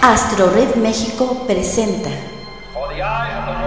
[0.00, 2.10] Astro Red México presenta.
[2.72, 3.58] For the eyes of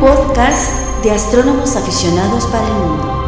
[0.00, 3.20] podcast de astrónomos aficionados para el mundo.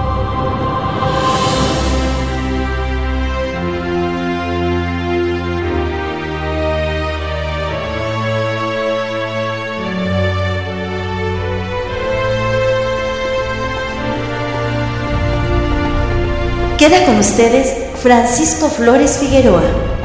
[16.78, 20.01] Queda con ustedes Francisco Flores Figueroa.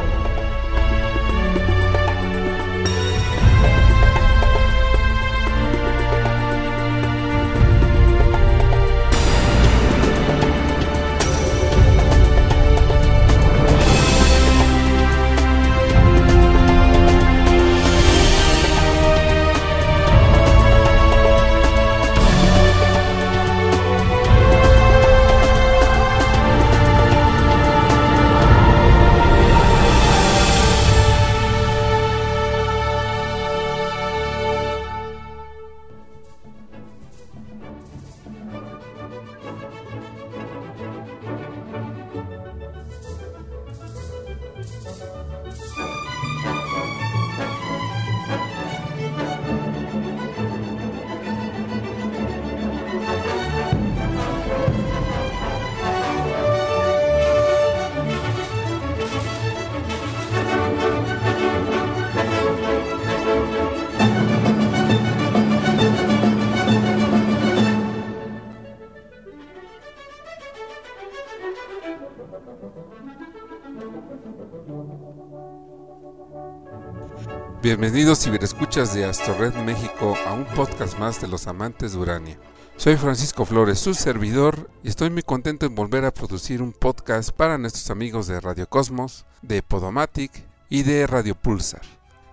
[77.68, 82.40] Bienvenidos ciberescuchas de Astorred México a un podcast más de los amantes de Urania.
[82.78, 87.30] Soy Francisco Flores, su servidor, y estoy muy contento en volver a producir un podcast
[87.30, 90.32] para nuestros amigos de Radio Cosmos, de Podomatic
[90.70, 91.82] y de Radio Pulsar.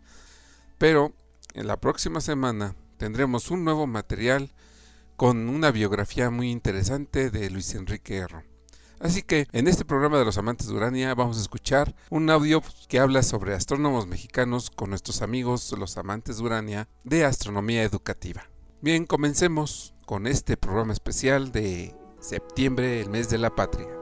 [0.78, 1.14] Pero
[1.54, 4.52] en la próxima semana tendremos un nuevo material
[5.18, 8.51] con una biografía muy interesante de Luis Enrique Erro
[9.02, 12.62] Así que en este programa de los amantes de Urania vamos a escuchar un audio
[12.88, 18.44] que habla sobre astrónomos mexicanos con nuestros amigos los amantes de Urania de astronomía educativa.
[18.82, 24.01] Bien, comencemos con este programa especial de septiembre, el mes de la patria.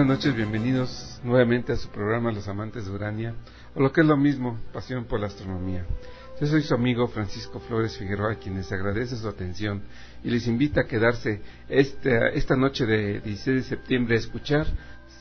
[0.00, 3.34] Buenas noches, bienvenidos nuevamente a su programa Los Amantes de Urania,
[3.74, 5.84] o lo que es lo mismo, Pasión por la Astronomía.
[6.40, 9.82] Yo soy su amigo Francisco Flores Figueroa, quien les agradece su atención
[10.24, 14.66] y les invita a quedarse esta, esta noche de 16 de septiembre a escuchar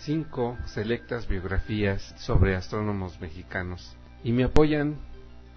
[0.05, 3.97] cinco selectas biografías sobre astrónomos mexicanos.
[4.23, 4.95] Y me apoyan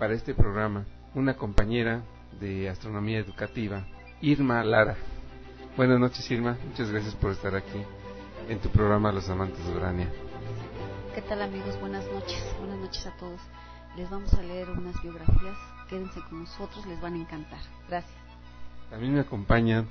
[0.01, 0.85] para este programa
[1.15, 2.03] una compañera
[2.41, 3.87] de astronomía educativa,
[4.21, 4.97] Irma Lara.
[5.77, 6.59] Buenas noches, Irma.
[6.67, 7.79] Muchas gracias por estar aquí
[8.49, 10.09] en tu programa Los Amantes de Urania.
[11.15, 11.79] ¿Qué tal amigos?
[11.81, 12.43] Buenas noches.
[12.59, 13.41] Buenas noches a todos.
[13.97, 15.57] Les vamos a leer unas biografías.
[15.89, 17.61] Quédense con nosotros, les van a encantar.
[17.89, 18.15] Gracias.
[18.91, 19.85] También me acompaña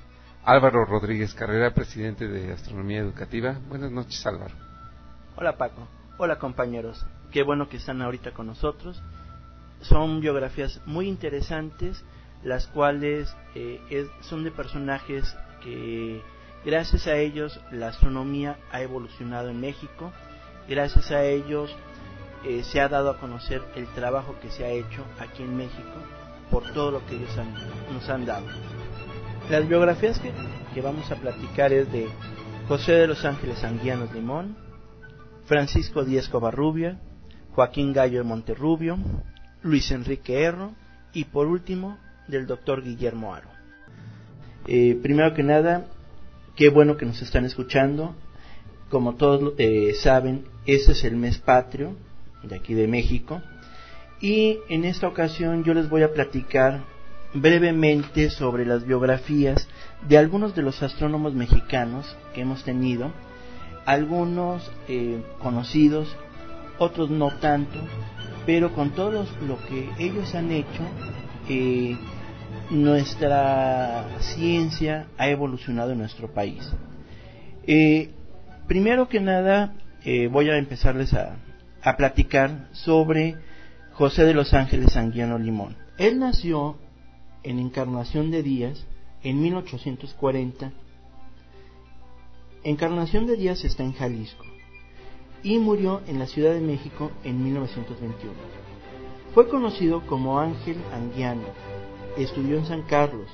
[0.44, 3.56] Álvaro Rodríguez Carrera, presidente de Astronomía Educativa.
[3.68, 4.54] Buenas noches, Álvaro.
[5.36, 5.86] Hola Paco.
[6.18, 7.04] Hola compañeros.
[7.30, 9.00] Qué bueno que están ahorita con nosotros.
[9.80, 12.04] Son biografías muy interesantes,
[12.44, 16.20] las cuales eh, es- son de personajes que
[16.64, 20.12] gracias a ellos la astronomía ha evolucionado en México.
[20.68, 21.74] Gracias a ellos
[22.44, 25.92] eh, se ha dado a conocer el trabajo que se ha hecho aquí en México
[26.50, 27.30] por todo lo que ellos
[27.92, 28.46] nos han dado.
[29.50, 30.32] Las biografías que,
[30.74, 32.08] que vamos a platicar es de
[32.68, 34.56] José de los Ángeles Anguianos Limón,
[35.46, 36.98] Francisco Díaz Covarrubia,
[37.54, 38.98] Joaquín Gallo de Monterrubio,
[39.62, 40.72] Luis Enrique Erro
[41.12, 41.98] y por último
[42.28, 43.48] del doctor Guillermo Aro.
[44.66, 45.86] Eh, primero que nada,
[46.62, 48.14] qué bueno que nos están escuchando.
[48.88, 51.96] Como todos eh, saben, este es el mes patrio
[52.44, 53.42] de aquí de México.
[54.20, 56.84] Y en esta ocasión yo les voy a platicar
[57.34, 59.66] brevemente sobre las biografías
[60.08, 63.10] de algunos de los astrónomos mexicanos que hemos tenido,
[63.84, 66.16] algunos eh, conocidos,
[66.78, 67.80] otros no tanto,
[68.46, 70.84] pero con todo lo que ellos han hecho,
[71.48, 71.96] eh,
[72.70, 76.62] nuestra ciencia ha evolucionado en nuestro país.
[77.66, 78.10] Eh,
[78.66, 81.36] primero que nada, eh, voy a empezarles a,
[81.82, 83.36] a platicar sobre
[83.92, 85.76] José de los Ángeles Anguiano Limón.
[85.98, 86.78] Él nació
[87.42, 88.86] en Encarnación de Díaz
[89.22, 90.72] en 1840.
[92.64, 94.44] Encarnación de Díaz está en Jalisco
[95.42, 98.32] y murió en la Ciudad de México en 1921.
[99.34, 101.42] Fue conocido como Ángel Anguiano.
[102.16, 103.28] Estudió en San Carlos,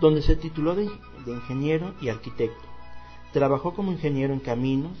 [0.00, 0.88] donde se tituló de,
[1.26, 2.66] ingeniero y arquitecto.
[3.32, 4.98] Trabajó como ingeniero en caminos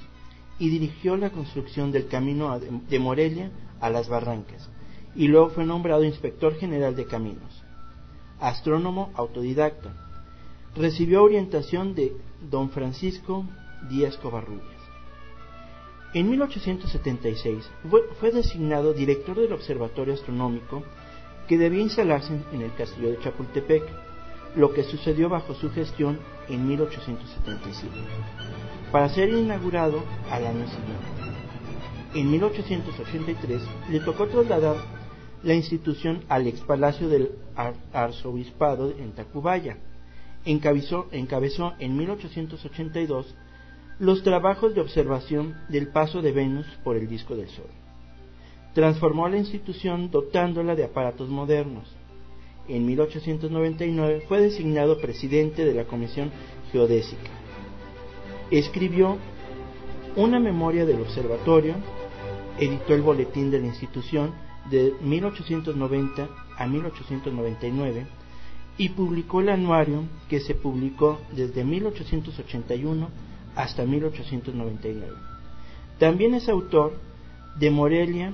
[0.58, 4.70] y dirigió la construcción del camino de Morelia a Las Barrancas,
[5.16, 7.64] y luego fue nombrado inspector general de caminos.
[8.38, 9.92] Astrónomo autodidacta.
[10.76, 12.16] Recibió orientación de
[12.50, 13.44] don Francisco
[13.90, 14.80] Díaz Covarrubias.
[16.14, 20.82] En 1876 fue, fue designado director del Observatorio Astronómico
[21.52, 23.82] que debía instalarse en- el castillo de Chapultepec,
[24.56, 26.18] lo que sucedió bajo su gestión
[26.48, 27.94] en 1877,
[28.90, 31.10] para ser inaugurado al año siguiente.
[32.14, 34.76] En 1883 le tocó trasladar
[35.42, 39.76] la institución al ex palacio del ar- arzobispado en Tacubaya.
[40.46, 43.34] Encabezó, encabezó en 1882
[43.98, 47.68] los trabajos de observación del paso de Venus por el disco del Sol.
[48.74, 51.84] Transformó la institución dotándola de aparatos modernos.
[52.68, 56.30] En 1899 fue designado presidente de la Comisión
[56.70, 57.30] Geodésica.
[58.50, 59.18] Escribió
[60.16, 61.74] una memoria del observatorio,
[62.58, 64.32] editó el boletín de la institución
[64.70, 68.06] de 1890 a 1899
[68.78, 73.08] y publicó el anuario que se publicó desde 1881
[73.54, 75.12] hasta 1899.
[75.98, 76.94] También es autor
[77.58, 78.32] de Morelia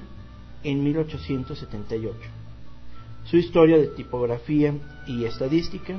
[0.62, 2.18] en 1878,
[3.24, 4.74] su historia de tipografía
[5.06, 5.98] y estadística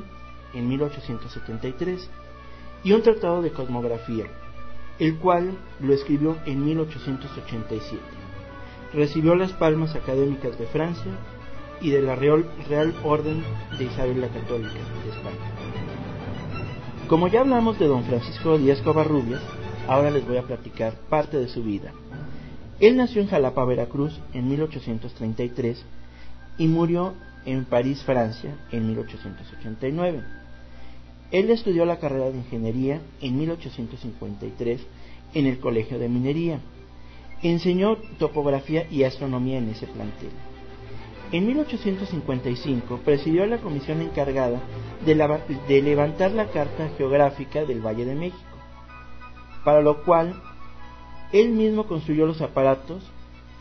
[0.53, 2.09] en 1873
[2.83, 4.25] y un tratado de cosmografía,
[4.99, 7.99] el cual lo escribió en 1887.
[8.93, 11.11] Recibió las palmas académicas de Francia
[11.81, 12.45] y de la Real,
[13.03, 13.43] Orden
[13.77, 15.69] de Isabel la Católica de España.
[17.07, 19.41] Como ya hablamos de don Francisco Díaz Covarrubias,
[19.87, 21.91] ahora les voy a platicar parte de su vida.
[22.79, 25.83] Él nació en Jalapa, Veracruz, en 1833
[26.57, 27.13] y murió
[27.45, 30.23] en París, Francia, en 1889.
[31.31, 34.81] Él estudió la carrera de ingeniería en 1853
[35.33, 36.59] en el Colegio de Minería.
[37.43, 40.31] Enseñó topografía y astronomía en ese plantel.
[41.31, 44.59] En 1855 presidió la comisión encargada
[45.05, 45.15] de,
[45.67, 48.39] de levantar la carta geográfica del Valle de México,
[49.63, 50.41] para lo cual
[51.31, 53.03] él mismo construyó los aparatos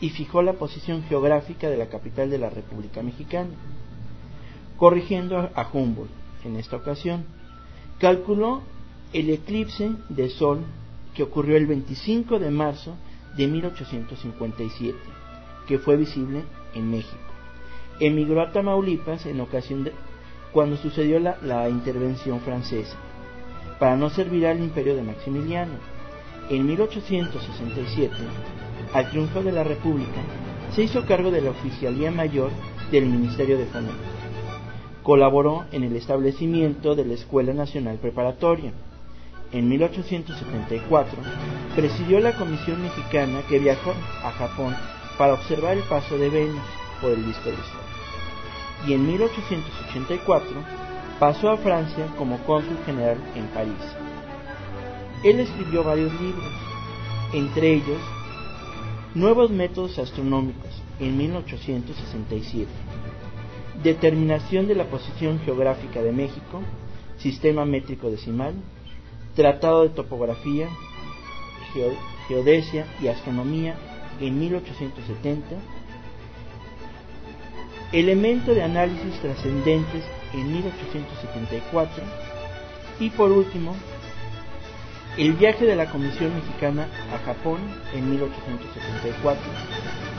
[0.01, 3.51] y fijó la posición geográfica de la capital de la República Mexicana,
[4.77, 6.09] corrigiendo a- Humboldt
[6.45, 7.25] en esta ocasión.
[7.99, 8.61] Calculó
[9.13, 10.61] el eclipse de sol
[11.13, 12.95] que ocurrió el 25 de marzo
[13.35, 14.97] de 1857,
[15.67, 17.17] que fue visible en México.
[17.99, 19.91] Emigró a Tamaulipas en ocasión de
[20.53, 22.95] cuando sucedió la, la intervención francesa,
[23.79, 25.73] para no servir al imperio de Maximiliano.
[26.49, 28.15] En 1867,
[28.93, 30.19] al triunfo de la República,
[30.73, 32.49] se hizo cargo de la Oficialía Mayor
[32.91, 33.93] del Ministerio de Fomento.
[35.03, 38.71] Colaboró en el establecimiento de la Escuela Nacional Preparatoria.
[39.51, 41.19] En 1874
[41.75, 44.75] presidió la Comisión Mexicana que viajó a Japón
[45.19, 46.63] para observar el paso de Venus
[46.99, 48.87] por el disco del Sol.
[48.87, 50.49] Y en 1884
[51.19, 54.08] pasó a Francia como cónsul general en París.
[55.23, 56.51] Él escribió varios libros,
[57.33, 57.99] entre ellos
[59.15, 62.67] Nuevos métodos astronómicos en 1867,
[63.83, 66.61] Determinación de la posición geográfica de México,
[67.17, 68.53] Sistema métrico decimal,
[69.35, 70.69] Tratado de topografía,
[72.27, 73.75] geodesia y astronomía
[74.21, 75.55] en 1870,
[77.91, 82.03] Elemento de análisis trascendentes en 1874
[82.99, 83.75] y por último
[85.19, 87.59] el viaje de la Comisión Mexicana a Japón
[87.93, 89.43] en 1874,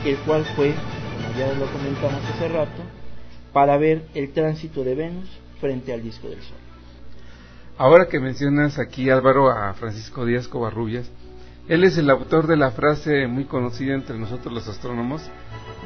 [0.05, 2.83] el cual fue, como ya lo comentamos hace rato,
[3.51, 5.27] para ver el tránsito de Venus
[5.59, 6.57] frente al disco del Sol.
[7.79, 11.09] Ahora que mencionas aquí Álvaro a Francisco Díaz Covarrubias,
[11.67, 15.23] él es el autor de la frase muy conocida entre nosotros los astrónomos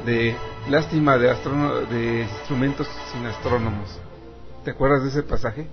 [0.04, 0.34] de
[0.68, 1.28] lástima de,
[1.90, 3.98] de instrumentos sin astrónomos.
[4.62, 5.68] ¿Te acuerdas de ese pasaje?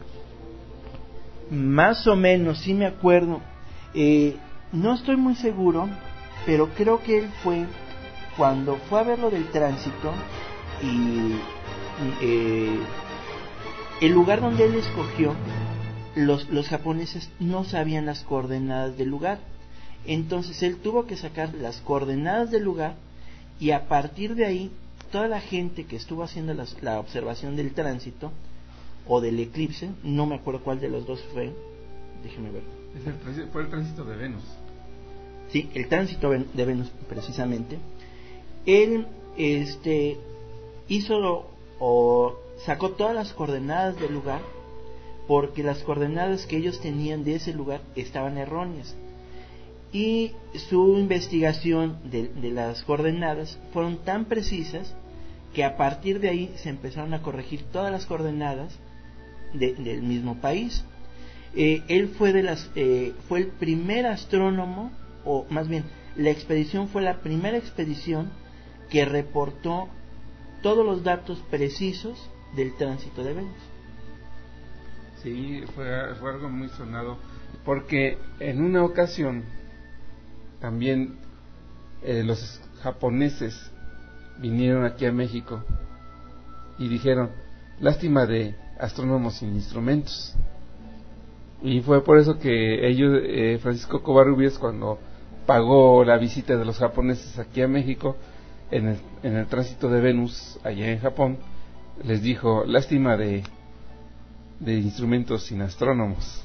[1.50, 3.42] Más o menos, sí me acuerdo.
[3.94, 4.38] Eh,
[4.72, 5.90] no estoy muy seguro,
[6.46, 7.66] pero creo que él fue
[8.38, 10.12] cuando fue a ver lo del tránsito
[10.82, 11.36] y
[12.22, 12.80] eh,
[14.02, 15.36] el lugar donde él escogió,
[16.16, 19.40] los, los japoneses no sabían las coordenadas del lugar.
[20.06, 22.96] Entonces él tuvo que sacar las coordenadas del lugar
[23.60, 24.72] y a partir de ahí
[25.12, 28.32] toda la gente que estuvo haciendo la observación del tránsito
[29.08, 31.52] o del eclipse, no me acuerdo cuál de los dos fue,
[32.24, 32.64] déjeme ver.
[33.52, 34.44] fue el tránsito de Venus.
[35.50, 37.78] Sí, el tránsito de Venus precisamente.
[38.66, 39.06] Él
[39.38, 40.18] este,
[40.88, 41.48] hizo
[41.80, 44.42] o sacó todas las coordenadas del lugar
[45.28, 48.96] porque las coordenadas que ellos tenían de ese lugar estaban erróneas.
[49.92, 50.32] Y
[50.70, 54.96] su investigación de, de las coordenadas fueron tan precisas
[55.54, 58.78] que a partir de ahí se empezaron a corregir todas las coordenadas
[59.54, 60.84] del mismo país.
[61.56, 64.92] Eh, él fue, de las, eh, el primer astrónomo,
[65.24, 68.30] o más bien, la expedición fue la primera expedición
[68.90, 69.88] que reportó
[70.62, 73.54] todos los datos precisos del tránsito de Venus.
[75.22, 77.18] Sí, fue, fue algo muy sonado,
[77.64, 79.44] porque en una ocasión
[80.60, 81.16] también
[82.02, 83.72] eh, los japoneses
[84.40, 85.64] vinieron aquí a México
[86.78, 87.32] y dijeron,
[87.80, 90.36] lástima de astrónomos sin instrumentos.
[91.62, 95.00] Y fue por eso que ellos, eh, Francisco Covarrubias, cuando
[95.46, 98.18] pagó la visita de los japoneses aquí a México,
[98.72, 101.38] en el, en el tránsito de Venus, allá en Japón,
[102.04, 103.44] les dijo, lástima de,
[104.60, 106.44] de instrumentos sin astrónomos.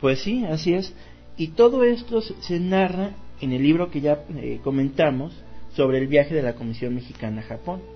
[0.00, 0.94] Pues sí, así es.
[1.36, 3.10] Y todo esto se narra
[3.40, 5.34] en el libro que ya eh, comentamos
[5.74, 7.95] sobre el viaje de la Comisión Mexicana a Japón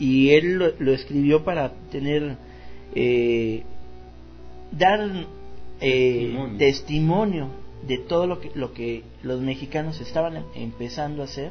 [0.00, 2.36] y él lo, escribió para tener
[2.94, 3.62] eh,
[4.72, 5.26] dar
[5.80, 7.48] eh, testimonio.
[7.86, 11.50] de todo lo que, lo que los mexicanos estaban empezando a hacer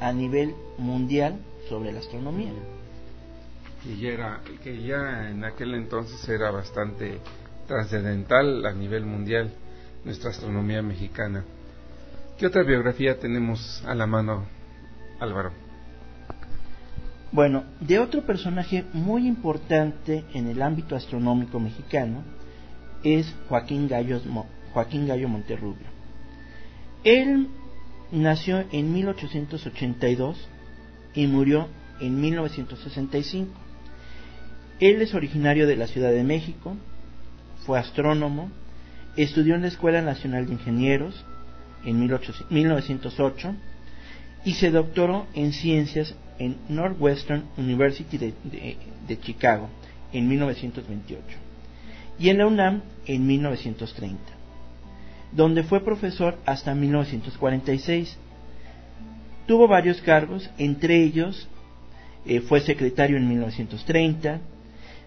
[0.00, 2.52] a nivel mundial sobre la astronomía.
[3.84, 7.18] Y ya era, que ya en aquel entonces era bastante
[7.66, 9.52] trascendental a nivel mundial
[10.04, 11.44] nuestra astronomía mexicana.
[12.38, 14.46] ¿Qué otra biografía tenemos a la mano,
[15.20, 15.67] Álvaro?
[17.30, 22.24] Bueno, de otro personaje muy importante en el ámbito astronómico mexicano
[23.04, 24.20] es Joaquín Gallo,
[24.72, 25.86] Joaquín Gallo Monterrubio.
[27.04, 27.48] Él
[28.10, 30.48] nació en 1882
[31.14, 31.68] y murió
[32.00, 33.52] en 1965.
[34.80, 36.76] Él es originario de la Ciudad de México,
[37.66, 38.50] fue astrónomo,
[39.16, 41.26] estudió en la Escuela Nacional de Ingenieros
[41.84, 43.54] en 1908
[44.44, 49.68] y se doctoró en ciencias en Northwestern University de, Chicago
[50.12, 51.24] en 1928
[52.18, 54.18] y en la UNAM en 1930,
[55.32, 58.18] donde fue profesor hasta 1946.
[59.46, 61.48] Tuvo varios cargos, entre ellos
[62.26, 64.40] eh, fue secretario en 1930,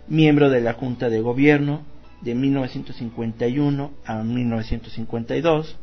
[0.07, 1.81] miembro de la Junta de Gobierno
[2.21, 5.77] de 1951 a 1952.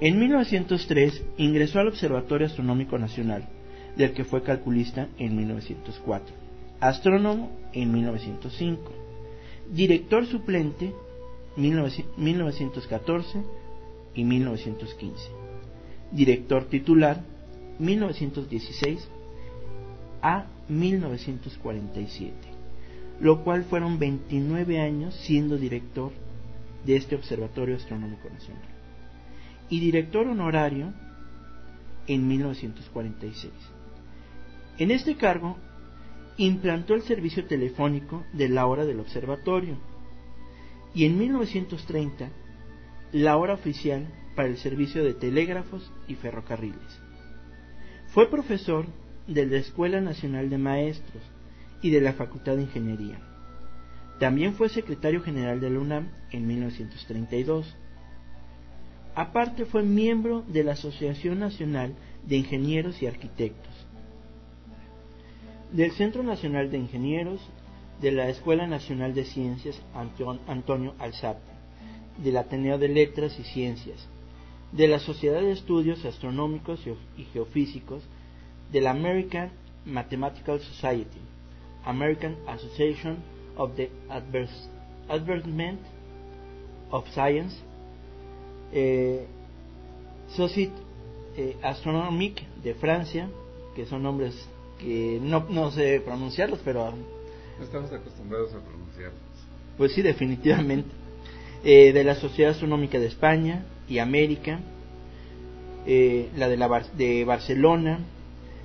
[0.00, 3.48] En 1903 ingresó al Observatorio Astronómico Nacional,
[3.96, 6.34] del que fue calculista en 1904,
[6.80, 8.82] astrónomo en 1905,
[9.72, 10.92] director suplente
[11.56, 13.42] 1914
[14.14, 15.30] y 1915,
[16.10, 17.22] director titular
[17.78, 19.08] 1916
[20.22, 22.32] a 1947,
[23.20, 26.12] lo cual fueron 29 años siendo director
[26.86, 28.62] de este Observatorio Astronómico Nacional
[29.68, 30.92] y director honorario
[32.06, 33.52] en 1946.
[34.78, 35.56] En este cargo
[36.36, 39.76] implantó el servicio telefónico de la hora del observatorio
[40.94, 42.30] y en 1930
[43.12, 47.00] la hora oficial para el servicio de telégrafos y ferrocarriles.
[48.08, 48.86] Fue profesor
[49.26, 51.22] de la Escuela Nacional de Maestros
[51.82, 53.20] y de la Facultad de Ingeniería.
[54.18, 57.76] También fue secretario general de la UNAM en 1932.
[59.14, 61.94] Aparte fue miembro de la Asociación Nacional
[62.26, 63.71] de Ingenieros y Arquitectos,
[65.72, 67.40] del Centro Nacional de Ingenieros,
[68.00, 69.80] de la Escuela Nacional de Ciencias
[70.46, 71.40] Antonio Alzate,
[72.18, 74.06] del Ateneo de Letras y Ciencias,
[74.72, 76.80] de la Sociedad de Estudios Astronómicos
[77.16, 78.02] y Geofísicos,
[78.70, 79.50] de la American
[79.84, 81.20] Mathematical Society,
[81.84, 83.16] American Association
[83.56, 83.90] of the
[85.08, 85.80] Advancement
[86.90, 87.56] of Science,
[88.72, 89.26] eh,
[90.28, 90.72] Société
[91.36, 93.28] eh, Astronomique de Francia,
[93.74, 94.34] que son nombres
[94.82, 96.92] que no, no sé pronunciarlos, pero...
[97.58, 99.20] No estamos acostumbrados a pronunciarlos.
[99.78, 100.90] Pues sí, definitivamente.
[101.64, 104.58] Eh, de la Sociedad Astronómica de España y América,
[105.86, 108.00] eh, la de, la de Barcelona,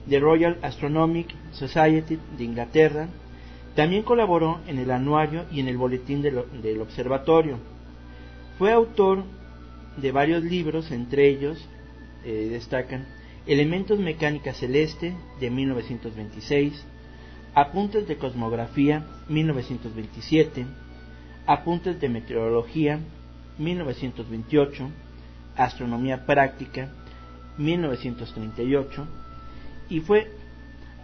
[0.08, 3.08] de Royal Astronomic Society de Inglaterra.
[3.75, 7.60] También colaboró en el anuario y en el boletín del, del observatorio.
[8.58, 9.23] Fue autor
[9.97, 11.63] de varios libros, entre ellos
[12.25, 13.06] eh, destacan
[13.47, 16.83] Elementos Mecánica Celeste de 1926,
[17.55, 20.65] Apuntes de Cosmografía 1927,
[21.45, 22.99] Apuntes de Meteorología
[23.57, 24.89] 1928,
[25.55, 26.89] Astronomía Práctica
[27.57, 29.07] 1938
[29.91, 30.29] y fue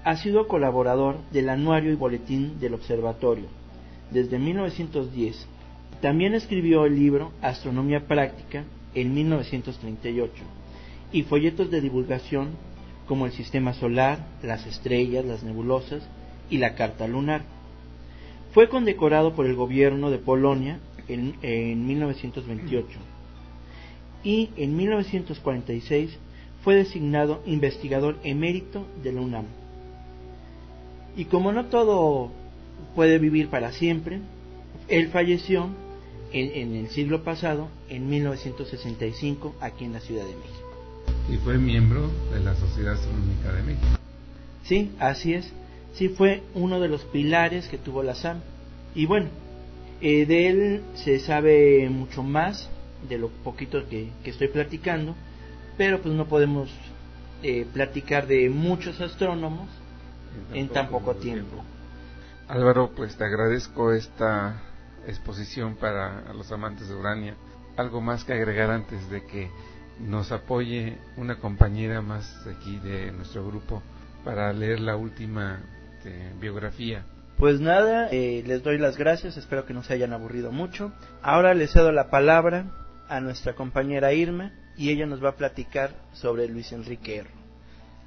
[0.03, 3.45] ha sido colaborador del anuario y boletín del observatorio
[4.11, 5.47] desde 1910.
[6.01, 10.43] También escribió el libro Astronomía Práctica en 1938
[11.13, 12.49] y folletos de divulgación
[13.07, 16.03] como el sistema solar, las estrellas, las nebulosas
[16.49, 17.43] y la carta lunar.
[18.51, 22.87] Fue condecorado por el gobierno de Polonia en, en 1928
[24.23, 26.17] y en 1946
[26.63, 29.45] fue designado investigador emérito de la UNAM.
[31.15, 32.31] Y como no todo
[32.95, 34.19] puede vivir para siempre,
[34.87, 35.69] él falleció
[36.31, 40.72] en, el siglo pasado, en 1965, aquí en la Ciudad de México.
[41.29, 43.97] Y fue miembro de la Sociedad Astronómica de México.
[44.63, 45.51] Sí, así es.
[45.93, 48.41] Sí, fue uno de los pilares que tuvo la SAM.
[48.95, 49.29] Y bueno,
[50.01, 52.69] eh, de él se sabe mucho más
[53.07, 55.15] de lo poquito que, que estoy platicando,
[55.77, 56.69] pero pues no podemos
[57.41, 59.67] eh, platicar de muchos astrónomos
[60.53, 61.63] en tan poco tiempo.
[62.47, 64.61] Álvaro, pues te agradezco esta
[65.07, 67.35] exposición para los amantes de Urania.
[67.75, 69.49] Algo más que agregar antes de que
[69.99, 73.81] nos apoye una compañera más aquí de nuestro grupo
[74.23, 75.61] para leer la última
[75.95, 77.05] este, biografía.
[77.37, 80.91] Pues nada, eh, les doy las gracias, espero que no se hayan aburrido mucho.
[81.21, 82.71] Ahora les cedo la palabra
[83.09, 87.31] a nuestra compañera Irma y ella nos va a platicar sobre Luis Enrique Erro.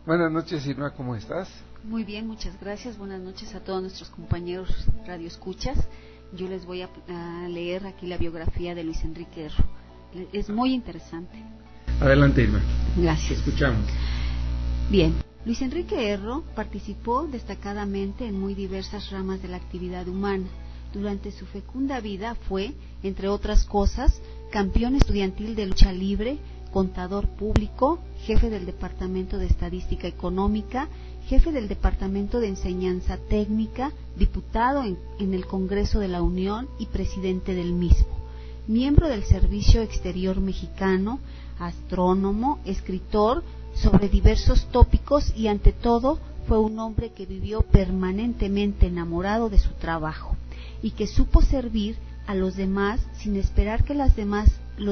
[0.06, 1.48] Buenas noches Irma, ¿cómo estás?
[1.82, 2.98] Muy bien, muchas gracias.
[2.98, 4.68] Buenas noches a todos nuestros compañeros
[5.06, 5.76] Radio Escuchas.
[6.32, 6.88] Yo les voy a,
[7.48, 9.64] leer aquí la biografía de Luis Enrique Erro.
[10.32, 11.42] Es muy interesante.
[12.00, 12.60] Adelante Irma.
[12.96, 13.38] Gracias.
[13.38, 13.84] Escuchamos.
[14.90, 20.46] Bien, Luis Enrique Erro participó destacadamente en muy diversas ramas de la actividad humana.
[20.92, 22.72] Durante su fecunda vida fue,
[23.02, 24.20] entre otras cosas,
[24.50, 26.38] campeón estudiantil de lucha libre,
[26.72, 30.88] contador público, jefe del Departamento de Estadística Económica,
[31.26, 37.54] jefe del Departamento de Enseñanza Técnica, diputado en, el Congreso de la Unión y presidente
[37.54, 38.18] del mismo,
[38.68, 41.18] miembro del Servicio Exterior Mexicano,
[41.58, 43.42] astrónomo, escritor
[43.74, 49.70] sobre diversos tópicos y ante todo fue un hombre que vivió permanentemente enamorado de su
[49.74, 50.36] trabajo
[50.82, 54.16] y que supo servir a los demás sin esperar que los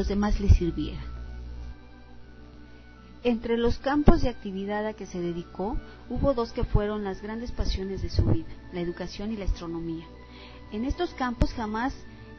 [0.08, 1.14] demás le sirvieran.
[3.22, 5.78] Entre los campos de actividad a que se dedicó,
[6.10, 10.04] hubo dos que fueron las grandes pasiones de su vida, la educación y la astronomía.
[10.72, 11.94] En estos campos jamás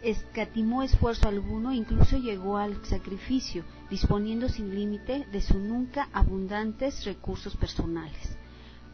[0.05, 7.57] escatimó esfuerzo alguno incluso llegó al sacrificio, disponiendo sin límite de sus nunca abundantes recursos
[7.57, 8.37] personales.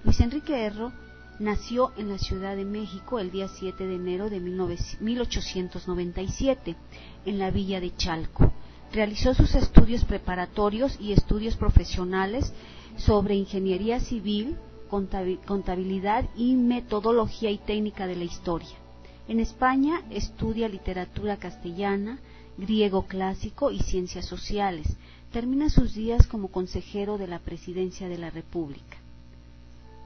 [0.06, 0.94] Luis Enrique Erro
[1.40, 6.78] nació en la Ciudad de México el día 7 de enero de 1897,
[7.26, 8.54] en la villa de Chalco.
[8.94, 12.54] Realizó sus estudios preparatorios y estudios profesionales
[12.96, 14.56] sobre ingeniería civil,
[14.90, 18.81] contabilidad y metodología y técnica de la historia.
[19.28, 22.20] En España estudia literatura castellana,
[22.58, 24.98] griego clásico y ciencias sociales.
[25.32, 28.98] Termina sus días como consejero de la Presidencia de la República.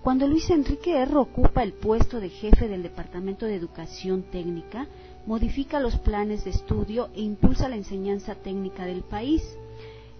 [0.03, 4.85] Cuando Luis Enrique Erro ocupa el puesto de jefe del Departamento de Educación Técnica,
[5.25, 9.41] modifica los planes de estudio e impulsa la enseñanza técnica del país.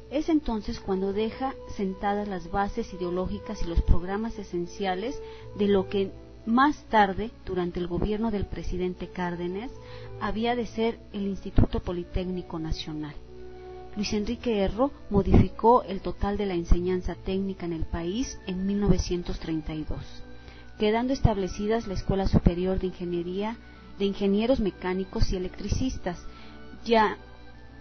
[0.09, 5.21] Es entonces cuando deja sentadas las bases ideológicas y los programas esenciales
[5.55, 6.11] de lo que
[6.45, 9.71] más tarde, durante el gobierno del presidente Cárdenas,
[10.21, 13.15] había de ser el Instituto Politécnico Nacional.
[13.95, 19.99] Luis Enrique Erro modificó el total de la enseñanza técnica en el país en 1932,
[20.77, 23.57] quedando establecidas la Escuela Superior de Ingeniería
[23.97, 26.19] de Ingenieros Mecánicos y Electricistas,
[26.83, 27.17] ya,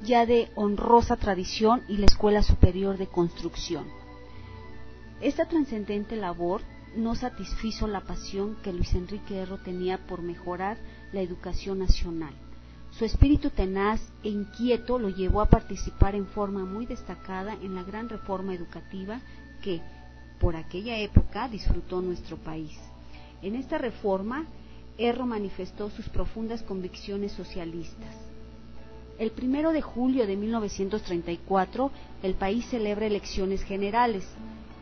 [0.02, 3.86] ya de honrosa tradición, y la Escuela Superior de Construcción.
[5.20, 6.62] Esta trascendente labor
[6.96, 10.78] no satisfizo la pasión que Luis Enrique Erro tenía por mejorar
[11.12, 12.34] la educación nacional.
[12.90, 17.82] Su espíritu tenaz e inquieto lo llevó a participar en forma muy destacada en la
[17.82, 19.20] gran reforma educativa
[19.62, 19.80] que,
[20.38, 22.78] por aquella época, disfrutó nuestro país.
[23.42, 24.46] En esta reforma,
[24.96, 28.14] Erro manifestó sus profundas convicciones socialistas.
[29.18, 31.90] El primero de julio de 1934,
[32.22, 34.24] el país celebra elecciones generales.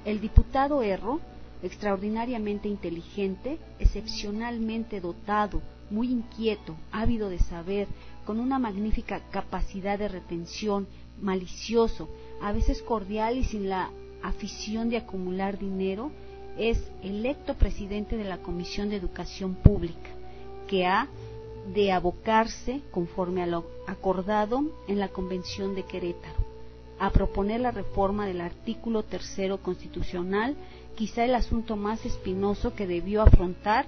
[0.04, 1.20] El diputado Erro
[1.62, 7.86] extraordinariamente inteligente, excepcionalmente dotado, muy inquieto, ávido de saber,
[8.24, 10.86] con una magnífica capacidad de retención,
[11.20, 12.08] malicioso,
[12.40, 13.90] a veces cordial y sin la
[14.22, 16.10] afición de acumular dinero,
[16.58, 20.10] es electo presidente de la Comisión de Educación Pública,
[20.66, 21.08] que ha
[21.74, 26.38] de abocarse, conforme a lo acordado en la Convención de Querétaro,
[26.98, 30.56] a proponer la reforma del artículo tercero constitucional
[30.94, 33.86] quizá el asunto más espinoso que debió afrontar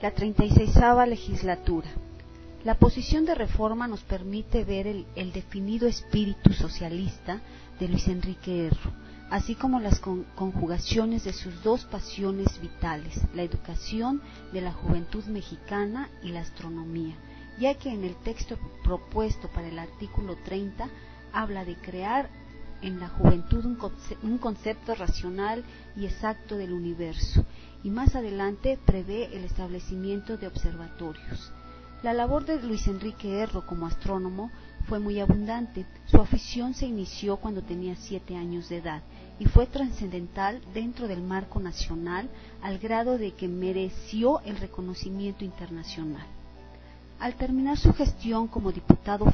[0.00, 0.74] la 36
[1.06, 1.88] legislatura.
[2.64, 7.40] La posición de reforma nos permite ver el, definido espíritu socialista
[7.80, 8.92] de Luis Enrique Erro,
[9.30, 15.24] así como las con, conjugaciones de sus dos pasiones vitales, la educación de la juventud
[15.24, 17.16] mexicana y la astronomía,
[17.58, 20.88] ya que en el texto propuesto para el artículo 30
[21.32, 22.28] habla de crear
[22.82, 25.64] en la juventud un, concepto racional
[25.96, 27.44] y exacto del universo,
[27.82, 31.52] y más adelante prevé el establecimiento de observatorios.
[32.02, 34.50] La labor de Luis Enrique Erro como astrónomo
[34.88, 35.86] fue muy abundante.
[36.06, 39.02] Su afición se inició cuando tenía siete años de edad
[39.38, 42.28] y fue trascendental dentro del marco nacional
[42.60, 46.26] al grado de que mereció el reconocimiento internacional.
[47.22, 49.26] Al terminar su gestión como diputado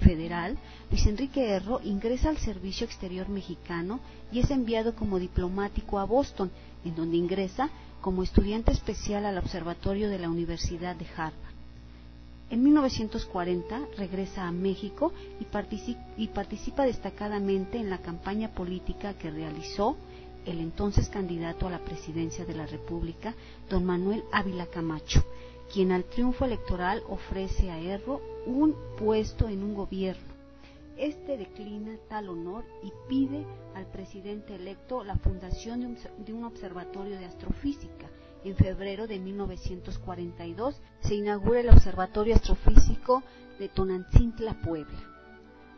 [0.00, 0.56] federal,
[0.90, 4.00] Luis Enrique Erro ingresa al Servicio Exterior Mexicano
[4.32, 6.50] y es enviado como diplomático a Boston,
[6.86, 7.68] en donde ingresa
[8.00, 11.52] como estudiante especial al Observatorio de la Universidad de Harvard.
[12.48, 19.30] En 1940 regresa a México y participa, y participa destacadamente en la campaña política que
[19.30, 19.98] realizó
[20.46, 23.34] el entonces candidato a la presidencia de la República,
[23.68, 25.22] don Manuel Ávila Camacho,
[25.72, 30.34] quien al triunfo electoral ofrece a Erro un puesto en un gobierno.
[30.96, 37.24] Este declina tal honor y pide al presidente electo la fundación de un, observatorio de
[37.24, 38.08] astrofísica.
[38.44, 43.22] En febrero de 1942 se inaugura el Observatorio Astrofísico
[43.58, 44.98] de Tonantzintla, Puebla.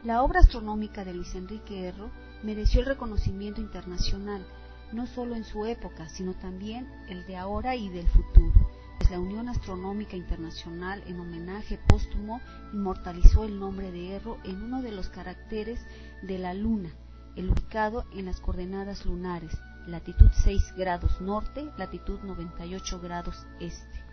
[0.02, 2.10] La obra astronómica de Luis Enrique Erro
[2.42, 4.44] mereció el reconocimiento internacional,
[4.92, 8.66] no solo en su época, sino también el de ahora y del futuro
[9.10, 12.40] la Unión Astronómica Internacional, en homenaje póstumo,
[12.72, 15.80] inmortalizó el nombre de Erro en uno de los caracteres
[16.22, 16.90] de la Luna,
[17.36, 19.56] el ubicado en las coordenadas lunares,
[19.86, 24.04] latitud 6 grados norte, latitud 98 grados este.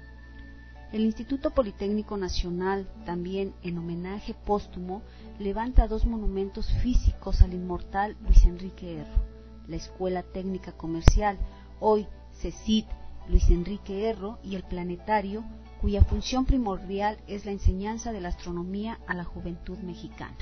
[0.91, 5.02] El Instituto Politécnico Nacional, también en homenaje póstumo,
[5.39, 9.24] levanta dos monumentos físicos al inmortal Luis Enrique Erro.
[9.67, 11.39] La Escuela Técnica Comercial,
[11.80, 12.86] hoy CECIT,
[13.28, 15.44] Luis Enrique Erro y el Planetario,
[15.82, 20.36] cuya función primordial es la enseñanza de la astronomía a la juventud mexicana.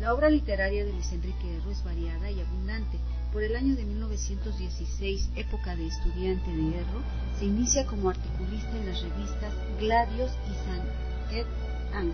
[0.00, 2.98] La obra literaria de Luis Enrique Erro es variada y abundante.
[3.32, 7.02] Por el año de 1916, época de estudiante de Erro,
[7.38, 11.46] se inicia como articulista en las revistas Gladios y San Ed
[11.94, 12.12] Ang,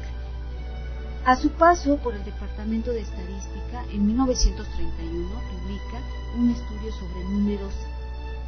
[1.25, 6.01] A su paso por el Departamento de Estadística, en 1931 publica
[6.37, 7.73] un estudio sobre números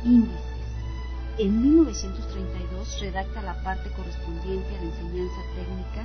[0.04, 0.49] índices.
[1.40, 6.04] En 1932 redacta la parte correspondiente a la enseñanza técnica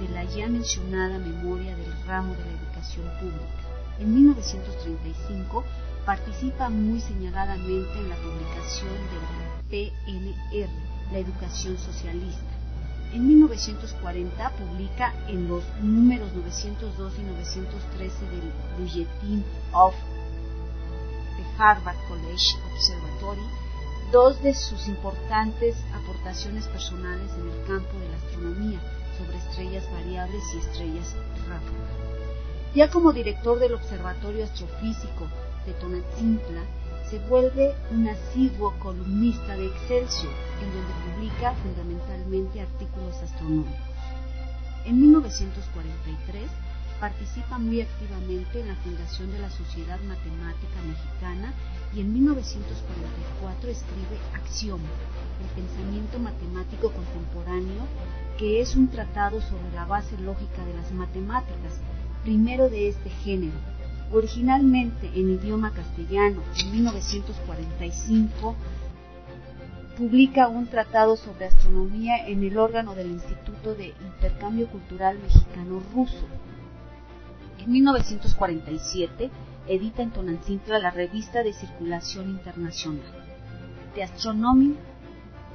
[0.00, 3.62] de la ya mencionada memoria del ramo de la educación pública.
[4.00, 5.62] En 1935
[6.04, 8.90] participa muy señaladamente en la publicación
[9.70, 10.72] del PNR,
[11.12, 12.50] la educación socialista.
[13.12, 19.94] En 1940 publica en los números 902 y 913 del Bulletin of
[21.36, 23.62] the Harvard College Observatory
[24.12, 28.78] dos de sus importantes aportaciones personales en el campo de la astronomía
[29.16, 31.16] sobre estrellas variables y estrellas
[31.48, 32.12] ráfagas.
[32.74, 35.28] Ya como director del Observatorio Astrofísico
[35.64, 36.60] de Tonatzintla,
[37.08, 43.80] se vuelve un asiduo columnista de Excelsior, en donde publica fundamentalmente artículos astronómicos.
[44.84, 46.50] En 1943
[47.02, 51.52] participa muy activamente en la fundación de la Sociedad Matemática Mexicana
[51.92, 54.88] y en 1944 escribe Axioma,
[55.42, 57.88] el pensamiento matemático contemporáneo,
[58.38, 61.80] que es un tratado sobre la base lógica de las matemáticas,
[62.22, 63.58] primero de este género,
[64.12, 68.54] originalmente en idioma castellano en 1945,
[69.98, 76.28] publica un tratado sobre astronomía en el órgano del Instituto de Intercambio Cultural Mexicano-Ruso.
[77.64, 79.30] En 1947
[79.68, 83.06] edita en Tonantzintla la revista de circulación internacional,
[83.94, 84.74] The Astronomy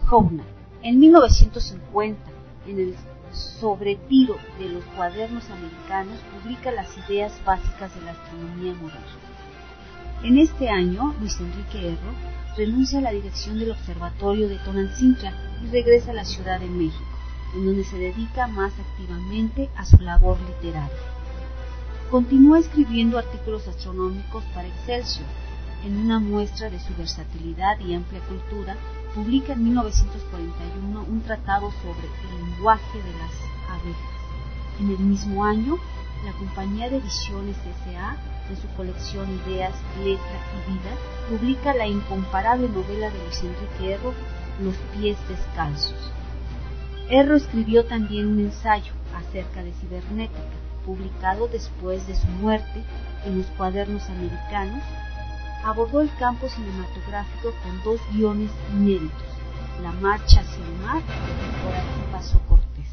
[0.10, 0.46] Journal.
[0.84, 2.22] En 1950,
[2.68, 2.96] en el
[3.34, 9.02] sobretiro de los cuadernos americanos, publica las ideas básicas de la astronomía moderna.
[10.24, 12.14] En este año, Luis Enrique Erro
[12.56, 17.04] renuncia a la dirección del Observatorio de Tonantzintla y regresa a la Ciudad de México,
[17.54, 21.17] en donde se dedica más activamente a su labor literaria.
[22.12, 25.28] Continúa escribiendo artículos astronómicos para Excelsior.
[25.84, 28.78] En una muestra de su versatilidad y amplia cultura,
[29.14, 33.32] publica en 1941 un tratado sobre el lenguaje de las
[33.70, 34.18] abejas.
[34.80, 35.76] En el mismo año,
[36.24, 38.16] la compañía de ediciones S.A.,
[38.48, 40.92] de su colección Ideas, Letra y Vida,
[41.30, 44.14] publica la incomparable novela de Luis Enrique Erro,
[44.64, 46.14] Los pies descalzos.
[47.10, 52.82] Erro escribió también un ensayo acerca de cibernética, publicado después de su muerte
[53.26, 54.82] en los cuadernos americanos,
[55.64, 59.28] abordó el campo cinematográfico con dos guiones inéditos,
[59.84, 62.88] La marcha hacia el mar y Por aquí pasó Cortés.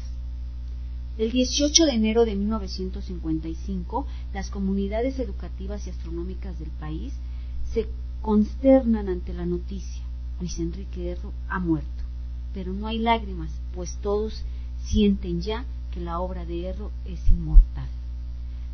[1.17, 7.13] El 18 de enero de 1955, las comunidades educativas y astronómicas del país
[7.73, 7.87] se
[8.21, 10.03] consternan ante la noticia.
[10.41, 11.89] Luis Enrique Erro ha muerto.
[12.53, 14.43] Pero no hay lágrimas, pues todos
[14.83, 15.63] sienten ya
[15.95, 17.87] que la obra de Erro es inmortal.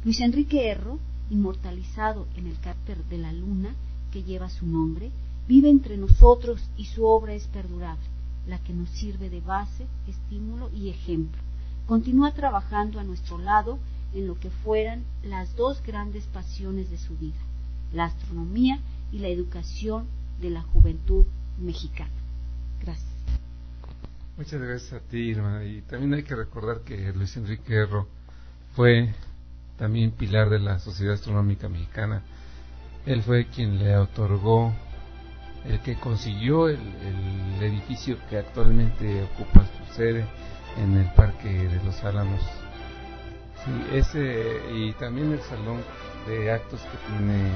[0.03, 0.97] Luis Enrique Erro,
[1.29, 3.75] inmortalizado en el cárter de la luna
[4.12, 5.12] que lleva su nombre,
[5.47, 8.03] vive entre nosotros y su obra es perdurable,
[8.47, 11.39] la que nos sirve de base, estímulo y ejemplo.
[11.86, 13.77] Continúa trabajando a nuestro lado
[14.15, 17.39] en lo que fueran las dos grandes pasiones de su vida,
[17.93, 18.79] la astronomía
[19.12, 20.07] y la educación
[20.41, 21.25] de la juventud
[21.60, 22.10] mexicana.
[22.81, 23.11] Gracias.
[24.41, 25.63] Muchas gracias a ti, Irma.
[25.63, 28.08] Y también hay que recordar que Luis Enrique Erro
[28.75, 29.13] fue
[29.77, 32.23] también pilar de la Sociedad Astronómica Mexicana.
[33.06, 34.73] Él fue quien le otorgó,
[35.63, 36.80] el que consiguió el,
[37.62, 40.25] edificio que actualmente ocupa su sede
[40.75, 42.41] en el Parque de los Álamos.
[43.63, 45.82] Sí, ese y también el salón
[46.25, 47.47] de actos que tiene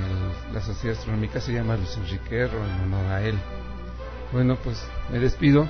[0.54, 3.39] la Sociedad Astronómica se llama Luis Enrique Erro en honor a él.
[4.32, 5.67] Bueno, pues me despido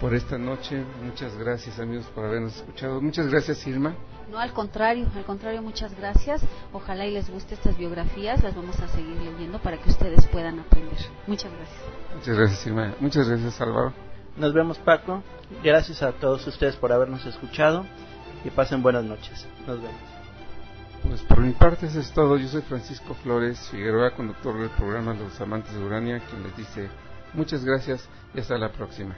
[0.00, 0.84] por esta noche.
[1.02, 3.00] Muchas gracias amigos por habernos escuchado.
[3.00, 3.94] Muchas gracias Irma.
[4.30, 6.42] No, al contrario, al contrario, muchas gracias.
[6.72, 10.58] Ojalá y les guste estas biografías, las vamos a seguir leyendo para que ustedes puedan
[10.58, 10.98] aprender.
[11.26, 11.80] Muchas gracias.
[12.14, 12.94] Muchas gracias Irma.
[13.00, 13.92] Muchas gracias Álvaro.
[14.36, 15.22] Nos vemos Paco.
[15.62, 17.86] Gracias a todos ustedes por habernos escuchado
[18.44, 19.46] y pasen buenas noches.
[19.66, 20.16] Nos vemos.
[21.08, 22.36] Pues por mi parte eso es todo.
[22.36, 26.88] Yo soy Francisco Flores Figueroa, conductor del programa Los Amantes de Urania, quien les dice
[27.32, 29.14] muchas gracias y hasta la próxima.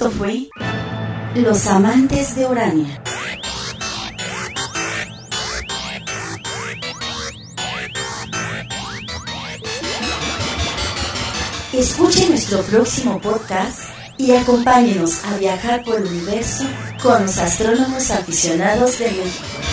[0.00, 0.48] Esto fue
[1.34, 3.02] Los Amantes de Urania.
[11.72, 13.80] Escuche nuestro próximo podcast
[14.18, 16.62] y acompáñenos a viajar por el universo
[17.02, 19.67] con los astrónomos aficionados de México.